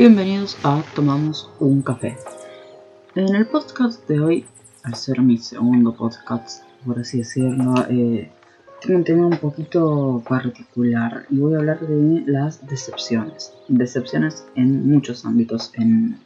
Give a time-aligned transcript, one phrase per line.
[0.00, 2.16] Bienvenidos a Tomamos un café.
[3.14, 4.46] En el podcast de hoy,
[4.82, 8.30] al ser mi segundo podcast, por así decirlo, eh,
[8.80, 13.52] tengo un tema un poquito particular y voy a hablar de las decepciones.
[13.68, 16.18] Decepciones en muchos ámbitos, en,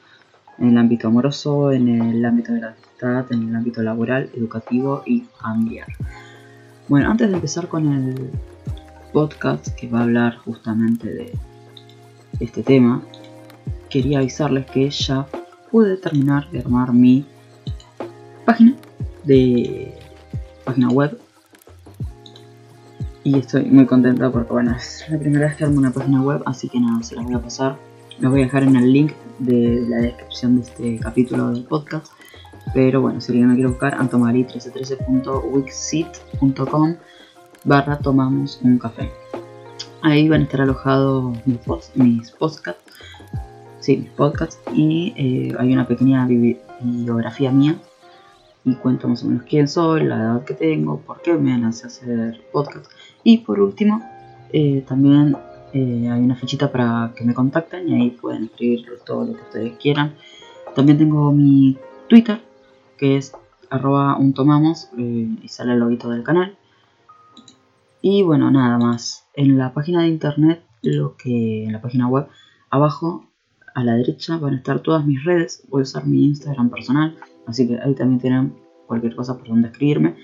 [0.59, 5.03] en el ámbito amoroso, en el ámbito de la amistad, en el ámbito laboral, educativo
[5.05, 5.89] y familiar.
[6.87, 8.31] Bueno, antes de empezar con el
[9.13, 11.33] podcast que va a hablar justamente de
[12.39, 13.03] este tema,
[13.95, 15.25] quería avisarles que ya
[15.71, 17.25] pude terminar de armar mi
[18.45, 18.75] página
[19.23, 19.97] de
[20.65, 21.17] página web.
[23.23, 26.43] Y estoy muy contenta porque bueno es la primera vez que armo una página web
[26.45, 27.77] así que nada se las voy a pasar.
[28.19, 32.09] Los voy a dejar en el link de la descripción de este capítulo del podcast.
[32.75, 36.97] Pero bueno si alguien me quiere buscar antomari1313.wixit.com
[37.63, 39.09] barra tomamos un café.
[40.03, 42.84] Ahí van a estar alojados mis, post, mis podcasts
[43.85, 47.77] sí, podcast y eh, hay una pequeña bibliografía mía
[48.65, 51.85] y cuento más o menos quién soy, la edad que tengo, por qué me lancé
[51.85, 52.91] a hacer podcast
[53.25, 54.03] y por último
[54.55, 55.37] eh, también
[55.75, 59.43] eh, hay una fichita para que me contacten y ahí pueden escribir todo lo que
[59.43, 60.15] ustedes quieran.
[60.75, 61.77] También tengo mi
[62.09, 62.41] Twitter
[62.97, 63.33] que es
[63.69, 66.57] arroba un tomamos y sale el loguito del canal.
[68.01, 69.27] Y bueno, nada más.
[69.35, 72.29] En la página de internet, lo que en la página web,
[72.71, 73.27] abajo
[73.75, 75.65] a la derecha van a estar todas mis redes.
[75.69, 78.55] Voy a usar mi Instagram personal, así que ahí también tienen
[78.87, 80.17] cualquier cosa por donde escribirme.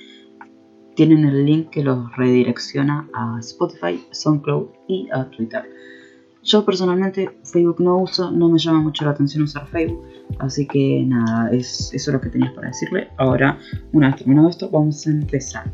[0.95, 5.65] Tienen el link que los redirecciona a Spotify, SoundCloud y a Twitter.
[6.43, 10.03] Yo personalmente Facebook no uso, no me llama mucho la atención usar Facebook,
[10.39, 13.09] así que nada, es, eso es lo que tenía para decirle.
[13.19, 13.59] Ahora,
[13.93, 15.71] una vez terminado esto, vamos a empezar.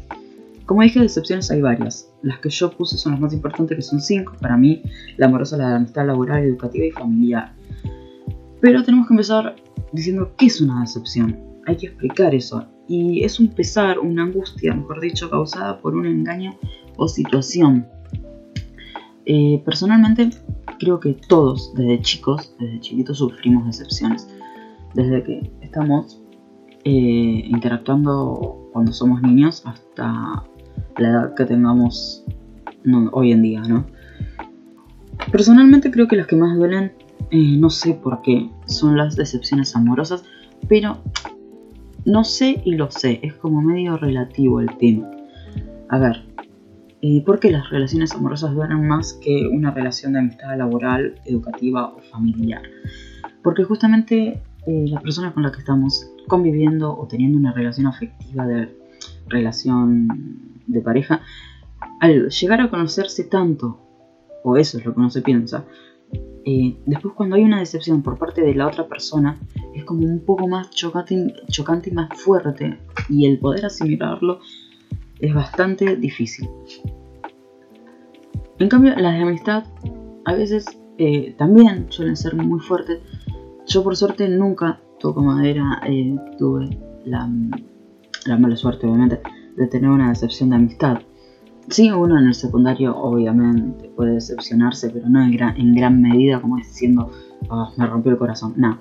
[0.66, 2.12] Como dije, decepciones hay varias.
[2.22, 4.32] Las que yo puse son las más importantes, que son cinco.
[4.40, 4.82] Para mí,
[5.16, 7.54] la amorosa, la amistad laboral, educativa y familiar.
[8.60, 9.54] Pero tenemos que empezar
[9.92, 11.38] diciendo qué es una decepción.
[11.66, 12.66] Hay que explicar eso.
[12.88, 16.56] Y es un pesar, una angustia, mejor dicho, causada por un engaño
[16.96, 17.86] o situación.
[19.24, 20.30] Eh, personalmente,
[20.80, 24.28] creo que todos, desde chicos, desde chiquitos, sufrimos decepciones.
[24.94, 26.20] Desde que estamos
[26.84, 30.44] eh, interactuando cuando somos niños hasta
[30.98, 32.24] la edad que tengamos
[33.12, 33.86] hoy en día, ¿no?
[35.32, 36.92] Personalmente creo que las que más duelen
[37.30, 40.24] eh, no sé por qué, son las decepciones amorosas,
[40.68, 40.98] pero
[42.04, 45.10] no sé y lo sé, es como medio relativo el tema.
[45.88, 46.22] A ver,
[47.02, 51.94] eh, ¿por qué las relaciones amorosas duelen más que una relación de amistad laboral, educativa
[51.94, 52.62] o familiar?
[53.42, 58.46] Porque justamente eh, las personas con las que estamos conviviendo o teniendo una relación afectiva
[58.46, 58.68] de
[59.26, 60.08] relación
[60.66, 61.22] de pareja,
[62.00, 63.78] al llegar a conocerse tanto,
[64.44, 65.64] o eso es lo que uno se piensa,
[66.44, 69.38] eh, después cuando hay una decepción por parte de la otra persona,
[69.74, 72.78] es como un poco más chocante, chocante y más fuerte,
[73.08, 74.40] y el poder asimilarlo
[75.18, 76.48] es bastante difícil.
[78.58, 79.64] En cambio, las de amistad
[80.24, 80.66] a veces
[80.98, 83.00] eh, también suelen ser muy fuertes.
[83.66, 87.28] Yo por suerte nunca, toco madera, eh, tuve la,
[88.26, 89.20] la mala suerte obviamente
[89.56, 90.98] de tener una decepción de amistad.
[91.68, 96.40] Sí, uno en el secundario obviamente puede decepcionarse, pero no en gran, en gran medida
[96.40, 97.10] como diciendo,
[97.48, 98.54] oh, me rompió el corazón.
[98.56, 98.78] No,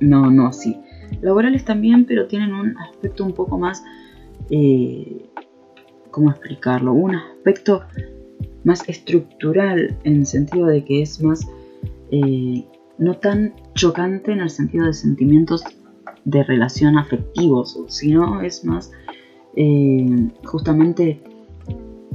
[0.00, 0.76] no, no así.
[1.22, 3.82] Laborales también, pero tienen un aspecto un poco más,
[4.50, 5.30] eh,
[6.10, 6.92] ¿cómo explicarlo?
[6.92, 7.82] Un aspecto
[8.64, 11.48] más estructural en el sentido de que es más,
[12.10, 12.66] eh,
[12.98, 15.64] no tan chocante en el sentido de sentimientos
[16.26, 18.92] de relación afectivos, sino es más
[19.54, 21.22] eh, justamente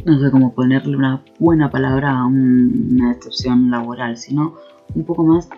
[0.05, 4.55] no sé cómo ponerle una buena palabra a una excepción laboral, sino
[4.93, 5.49] un poco más...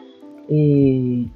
[0.49, 1.27] Eh,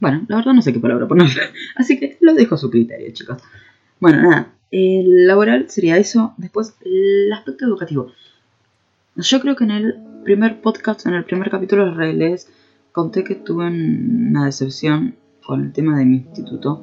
[0.00, 1.42] bueno, la verdad no sé qué palabra ponerle,
[1.76, 3.42] así que lo dejo a su criterio, chicos.
[4.00, 6.34] Bueno, nada, el laboral sería eso.
[6.36, 8.12] Después, el aspecto educativo.
[9.16, 12.50] Yo creo que en el primer podcast, en el primer capítulo les
[12.96, 16.82] conté que tuve una decepción con el tema de mi instituto,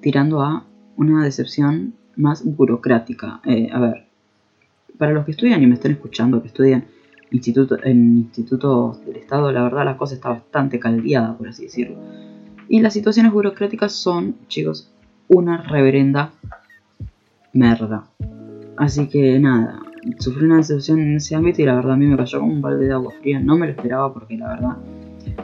[0.00, 0.66] tirando a
[0.96, 3.40] una decepción más burocrática.
[3.44, 4.06] Eh, a ver,
[4.98, 6.86] para los que estudian y me están escuchando, que estudian
[7.30, 11.96] instituto, en institutos del Estado, la verdad la cosa está bastante caldeada, por así decirlo.
[12.68, 14.90] Y las situaciones burocráticas son, chicos,
[15.28, 16.32] una reverenda
[17.52, 18.08] merda.
[18.76, 19.80] Así que nada,
[20.18, 22.62] sufrí una decepción en ese ámbito y la verdad a mí me cayó como un
[22.62, 23.38] balde de agua fría.
[23.38, 24.76] No me lo esperaba porque la verdad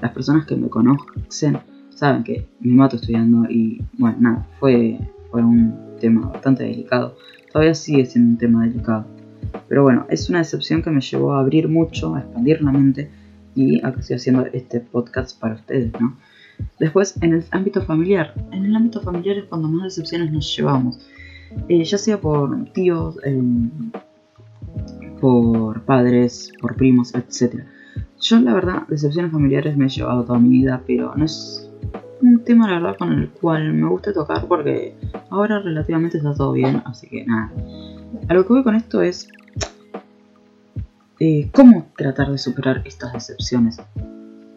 [0.00, 1.58] las personas que me conocen
[1.90, 4.98] saben que me mato estudiando y bueno, nada, fue,
[5.30, 7.16] fue un tema bastante delicado.
[7.52, 9.06] Todavía sigue siendo un tema delicado.
[9.69, 13.10] Pero bueno, es una decepción que me llevó a abrir mucho, a expandir la mente
[13.54, 16.16] Y acá estoy haciendo este podcast para ustedes, ¿no?
[16.78, 18.34] Después, en el ámbito familiar.
[18.52, 20.98] En el ámbito familiar es cuando más decepciones nos llevamos.
[21.69, 23.40] Eh, ya sea por tíos, eh,
[25.20, 27.64] por padres, por primos, etc.
[28.21, 31.71] Yo la verdad, decepciones familiares me he llevado toda mi vida, pero no es
[32.21, 34.95] un tema la verdad con el cual me gusta tocar porque
[35.31, 37.53] ahora relativamente está todo bien, así que nada.
[38.29, 39.29] A lo que voy con esto es
[41.21, 43.81] eh, cómo tratar de superar estas decepciones.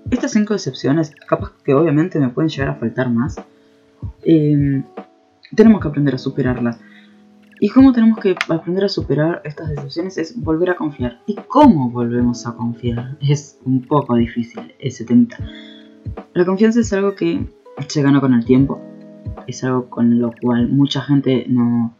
[0.09, 3.35] Estas cinco decepciones, capaz que obviamente me pueden llegar a faltar más,
[4.23, 4.83] eh,
[5.55, 6.79] tenemos que aprender a superarlas.
[7.63, 10.17] ¿Y cómo tenemos que aprender a superar estas decepciones?
[10.17, 11.21] Es volver a confiar.
[11.27, 13.17] ¿Y cómo volvemos a confiar?
[13.21, 15.37] Es un poco difícil ese temita.
[16.33, 17.45] La confianza es algo que
[17.87, 18.81] se gana con el tiempo.
[19.45, 21.93] Es algo con lo cual mucha gente no,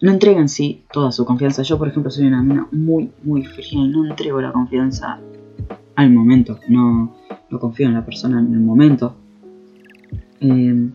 [0.00, 1.62] no entrega en sí toda su confianza.
[1.62, 5.20] Yo, por ejemplo, soy una mina muy, muy fría no entrego la confianza
[5.94, 6.58] al momento.
[6.66, 7.14] No,
[7.50, 9.14] no confío en la persona en el momento.
[10.40, 10.90] Eh,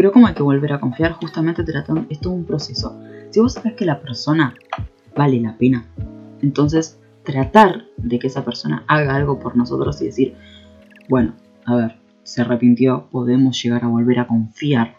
[0.00, 1.12] pero ¿cómo hay que volver a confiar?
[1.12, 2.98] Justamente tratando, es todo un proceso.
[3.28, 4.54] Si vos sabes que la persona
[5.14, 5.84] vale la pena,
[6.40, 10.36] entonces tratar de que esa persona haga algo por nosotros y decir,
[11.10, 11.34] bueno,
[11.66, 14.94] a ver, se arrepintió, podemos llegar a volver a confiar.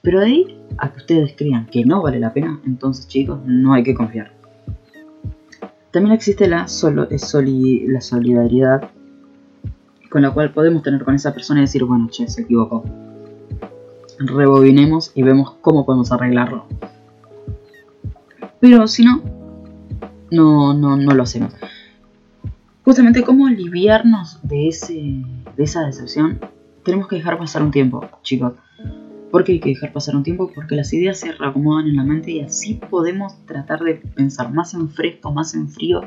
[0.00, 3.74] Pero de ahí a que ustedes crean que no vale la pena, entonces chicos, no
[3.74, 4.30] hay que confiar.
[5.90, 8.90] También existe la, solo, la solidaridad
[10.08, 12.84] con la cual podemos tener con esa persona y decir, bueno, che, se equivocó
[14.18, 16.66] rebobinemos y vemos cómo podemos arreglarlo.
[18.60, 19.22] Pero si no,
[20.30, 21.54] no, no, no lo hacemos.
[22.84, 26.40] Justamente cómo aliviarnos de, ese, de esa decepción,
[26.84, 28.54] tenemos que dejar pasar un tiempo, chicos.
[29.30, 30.50] ¿Por qué hay que dejar pasar un tiempo?
[30.54, 34.72] Porque las ideas se reacomodan en la mente y así podemos tratar de pensar más
[34.74, 36.02] en fresco, más en frío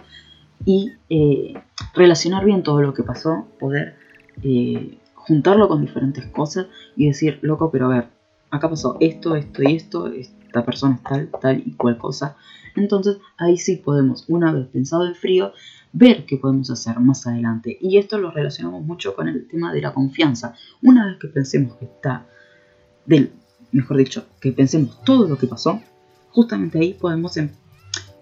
[0.66, 1.54] y eh,
[1.94, 3.96] relacionar bien todo lo que pasó, poder
[4.44, 4.98] eh,
[5.30, 6.66] juntarlo con diferentes cosas
[6.96, 8.08] y decir, loco, pero a ver,
[8.50, 12.36] acá pasó esto, esto y esto, esta persona es tal, tal y cual cosa.
[12.76, 15.54] Entonces ahí sí podemos, una vez pensado en frío,
[15.94, 17.78] ver qué podemos hacer más adelante.
[17.80, 20.56] Y esto lo relacionamos mucho con el tema de la confianza.
[20.82, 22.26] Una vez que pensemos que está,
[23.06, 23.32] del,
[23.72, 25.80] mejor dicho, que pensemos todo lo que pasó,
[26.32, 27.52] justamente ahí podemos, em,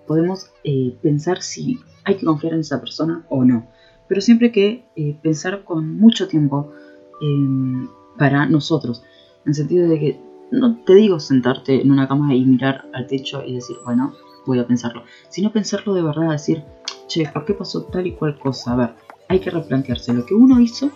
[0.05, 3.65] podemos eh, pensar si hay que confiar en esa persona o no.
[4.09, 6.73] Pero siempre que eh, pensar con mucho tiempo,
[7.21, 7.87] Em,
[8.17, 9.03] para nosotros.
[9.45, 10.19] En el sentido de que
[10.51, 14.13] no te digo sentarte en una cama y mirar al techo y decir, bueno,
[14.45, 15.03] voy a pensarlo.
[15.29, 16.63] Sino pensarlo de verdad, decir,
[17.07, 18.73] che, ¿por qué pasó tal y cual cosa?
[18.73, 18.89] A ver,
[19.29, 20.89] hay que replantearse lo que uno hizo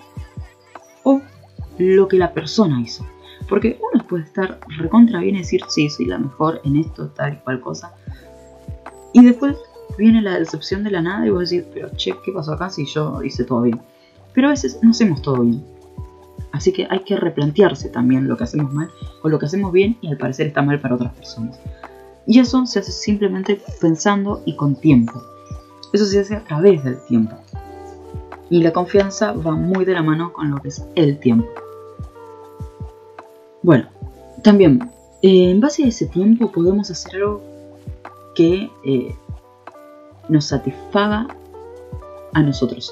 [1.03, 1.21] o
[1.77, 3.06] lo que la persona hizo.
[3.50, 7.33] Porque uno puede estar recontra bien y decir, sí, soy la mejor en esto, tal
[7.33, 7.94] y cual cosa.
[9.13, 9.57] Y después
[9.97, 12.85] viene la decepción de la nada y vos decís, pero che, ¿qué pasó acá si
[12.85, 13.81] yo hice todo bien?
[14.33, 15.63] Pero a veces no hacemos todo bien.
[16.51, 18.89] Así que hay que replantearse también lo que hacemos mal
[19.21, 21.59] o lo que hacemos bien y al parecer está mal para otras personas.
[22.25, 25.21] Y eso se hace simplemente pensando y con tiempo.
[25.94, 27.36] Eso se hace a través del tiempo.
[28.50, 31.48] Y la confianza va muy de la mano con lo que es el tiempo.
[33.63, 33.88] Bueno,
[34.44, 34.81] también,
[35.21, 37.41] eh, en base a ese tiempo podemos hacer algo
[38.36, 39.15] que eh,
[40.29, 41.27] nos satisfaga
[42.34, 42.91] a nosotros.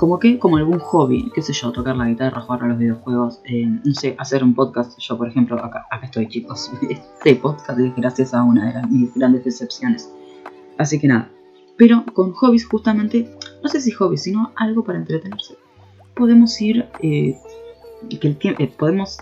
[0.00, 3.42] Como que, como algún hobby, qué sé yo, tocar la guitarra, jugar a los videojuegos,
[3.44, 4.98] eh, no sé, hacer un podcast.
[4.98, 6.70] Yo, por ejemplo, acá, acá estoy, chicos.
[6.88, 10.10] Este podcast es gracias a una de mis grandes decepciones.
[10.78, 11.30] Así que nada.
[11.76, 13.30] Pero con hobbies, justamente,
[13.62, 15.58] no sé si hobbies, sino algo para entretenerse.
[16.16, 17.36] Podemos ir, eh,
[18.08, 19.18] que el eh, podemos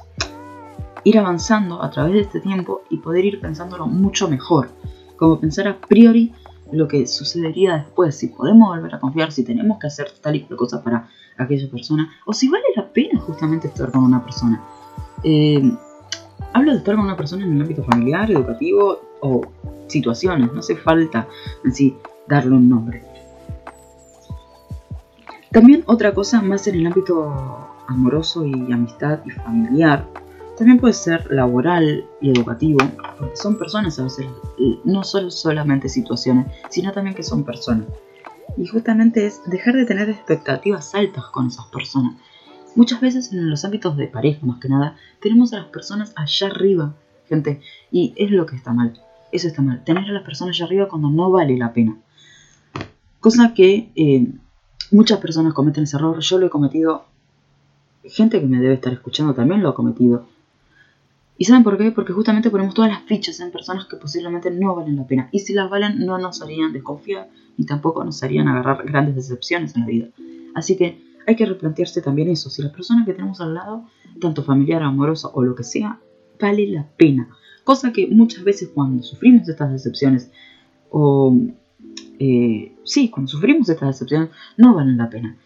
[1.02, 4.68] ir avanzando a través de este tiempo y poder ir pensándolo mucho mejor.
[5.16, 6.32] Como pensar a priori
[6.72, 10.42] lo que sucedería después, si podemos volver a confiar, si tenemos que hacer tal y
[10.42, 14.62] cual cosa para aquella persona, o si vale la pena justamente estar con una persona.
[15.24, 15.62] Eh,
[16.52, 19.42] hablo de estar con una persona en el ámbito familiar, educativo o
[19.86, 21.26] situaciones, no hace falta
[21.64, 21.96] en sí
[22.26, 23.02] darle un nombre.
[25.50, 27.32] También otra cosa más en el ámbito
[27.86, 30.06] amoroso y amistad y familiar
[30.58, 32.78] también puede ser laboral y educativo,
[33.16, 34.26] porque son personas a veces,
[34.82, 37.86] no solo solamente situaciones, sino también que son personas.
[38.56, 42.16] Y justamente es dejar de tener expectativas altas con esas personas.
[42.74, 46.48] Muchas veces en los ámbitos de pareja, más que nada, tenemos a las personas allá
[46.48, 46.92] arriba,
[47.28, 47.60] gente,
[47.92, 49.00] y es lo que está mal.
[49.30, 51.96] Eso está mal, tener a las personas allá arriba cuando no vale la pena.
[53.20, 54.26] Cosa que eh,
[54.90, 57.04] muchas personas cometen ese error, yo lo he cometido,
[58.02, 60.26] gente que me debe estar escuchando también lo ha cometido
[61.38, 61.92] ¿Y saben por qué?
[61.92, 65.28] Porque justamente ponemos todas las fichas en personas que posiblemente no valen la pena.
[65.30, 69.74] Y si las valen, no nos harían desconfiar ni tampoco nos harían agarrar grandes decepciones
[69.74, 70.08] en la vida.
[70.54, 72.48] Así que hay que replantearse también eso.
[72.50, 73.84] Si la persona que tenemos al lado,
[74.20, 76.00] tanto familiar, amorosa o lo que sea,
[76.40, 77.28] vale la pena.
[77.64, 80.30] Cosa que muchas veces cuando sufrimos estas decepciones,
[80.90, 81.36] o
[82.18, 85.36] eh, sí, cuando sufrimos estas decepciones, no valen la pena.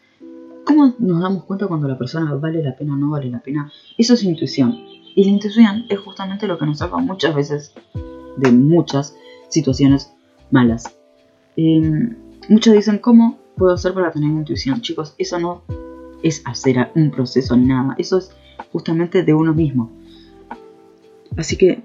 [0.64, 3.72] ¿Cómo nos damos cuenta cuando la persona vale la pena o no vale la pena?
[3.98, 4.91] Eso es intuición.
[5.14, 7.74] Y la intuición es justamente lo que nos salva muchas veces
[8.36, 9.16] de muchas
[9.48, 10.12] situaciones
[10.50, 10.96] malas.
[11.56, 12.16] Em,
[12.48, 14.80] muchos dicen, ¿cómo puedo hacer para tener intuición?
[14.80, 15.62] Chicos, eso no
[16.22, 18.30] es hacer un proceso ni nada, eso es
[18.72, 19.90] justamente de uno mismo.
[21.36, 21.82] Así que,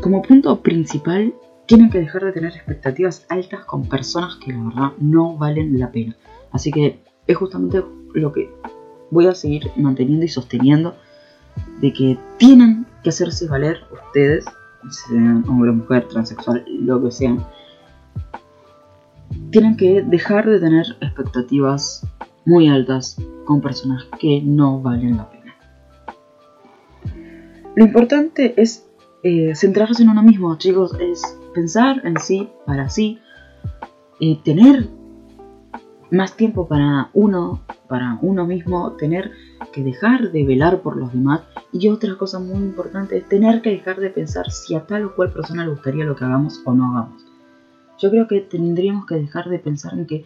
[0.00, 1.34] como punto principal,
[1.66, 5.90] tienen que dejar de tener expectativas altas con personas que la verdad no valen la
[5.90, 6.16] pena.
[6.50, 8.50] Así que es justamente lo que
[9.10, 10.96] voy a seguir manteniendo y sosteniendo
[11.80, 14.44] de que tienen que hacerse valer ustedes,
[14.90, 17.44] sean hombre, mujer, transexual, lo que sean,
[19.50, 22.06] tienen que dejar de tener expectativas
[22.44, 25.54] muy altas con personas que no valen la pena.
[27.76, 28.86] Lo importante es
[29.22, 31.22] eh, centrarse en uno mismo, chicos, es
[31.54, 33.18] pensar en sí, para sí,
[34.18, 34.88] y tener
[36.10, 39.32] más tiempo para uno, para uno mismo, tener
[39.72, 43.70] que dejar de velar por los demás y otra cosa muy importante es tener que
[43.70, 46.72] dejar de pensar si a tal o cual persona le gustaría lo que hagamos o
[46.72, 47.24] no hagamos.
[47.98, 50.24] Yo creo que tendríamos que dejar de pensar en que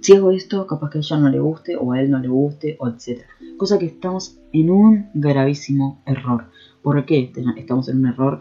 [0.00, 2.28] si hago esto, capaz que a ella no le guste o a él no le
[2.28, 3.20] guste, o etc.
[3.58, 6.46] Cosa que estamos en un gravísimo error.
[6.82, 8.40] ¿Por qué estamos en un error?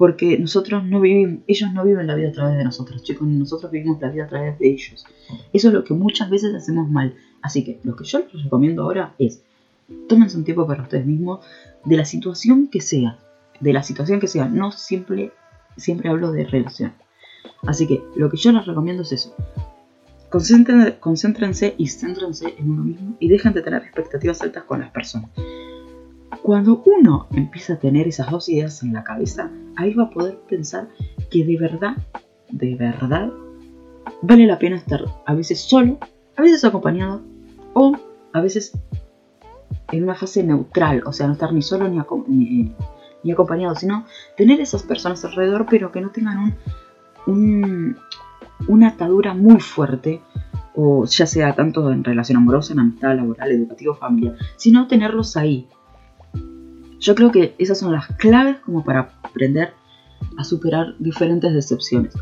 [0.00, 3.70] Porque nosotros no vivimos, ellos no viven la vida a través de nosotros, chicos, nosotros
[3.70, 5.04] vivimos la vida a través de ellos.
[5.52, 7.14] Eso es lo que muchas veces hacemos mal.
[7.42, 9.42] Así que lo que yo les recomiendo ahora es,
[10.08, 11.40] tómense un tiempo para ustedes mismos,
[11.84, 13.18] de la situación que sea,
[13.60, 15.32] de la situación que sea, no siempre,
[15.76, 16.94] siempre hablo de relación.
[17.66, 19.36] Así que lo que yo les recomiendo es eso.
[20.30, 25.28] concéntrense y céntrense en uno mismo y dejen de tener expectativas altas con las personas.
[26.42, 30.38] Cuando uno empieza a tener esas dos ideas en la cabeza, ahí va a poder
[30.48, 30.88] pensar
[31.30, 31.96] que de verdad,
[32.50, 33.30] de verdad,
[34.22, 35.98] vale la pena estar a veces solo,
[36.36, 37.22] a veces acompañado
[37.74, 37.92] o
[38.32, 38.72] a veces
[39.92, 42.72] en una fase neutral, o sea, no estar ni solo ni,
[43.32, 44.06] acompañado, sino
[44.36, 46.56] tener esas personas alrededor, pero que no tengan
[47.26, 47.96] un,
[48.68, 50.22] una atadura muy fuerte,
[50.74, 55.68] o ya sea tanto en relación amorosa, en amistad, laboral, educativo, familiar, sino tenerlos ahí,
[57.00, 59.72] yo creo que esas son las claves como para aprender
[60.36, 62.14] a superar diferentes decepciones.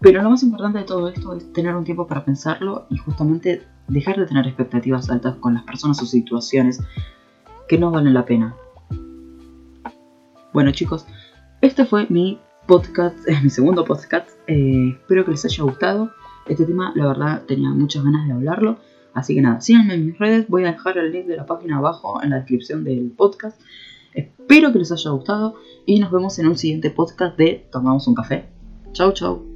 [0.00, 3.62] Pero lo más importante de todo esto es tener un tiempo para pensarlo y justamente
[3.86, 6.80] dejar de tener expectativas altas con las personas o situaciones
[7.68, 8.54] que no valen la pena.
[10.54, 11.04] Bueno chicos,
[11.60, 14.30] este fue mi podcast, es mi segundo podcast.
[14.46, 16.10] Eh, espero que les haya gustado.
[16.46, 18.78] Este tema, la verdad, tenía muchas ganas de hablarlo.
[19.12, 20.48] Así que nada, síganme en mis redes.
[20.48, 23.60] Voy a dejar el link de la página abajo en la descripción del podcast.
[24.14, 25.54] Espero que les haya gustado
[25.86, 28.46] y nos vemos en un siguiente podcast de Tomamos un café.
[28.92, 29.47] Chau, chau.